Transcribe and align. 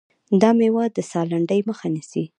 دا 0.41 0.49
مېوه 0.57 0.83
د 0.95 0.97
ساه 1.09 1.25
لنډۍ 1.31 1.61
مخه 1.69 1.87
نیسي. 1.93 2.23